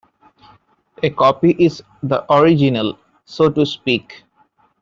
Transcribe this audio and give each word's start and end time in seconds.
A 1.03 1.11
copy 1.11 1.51
"is" 1.59 1.83
the 2.01 2.25
original, 2.33 2.97
so 3.23 3.51
to 3.51 3.63
speak. 3.67 4.23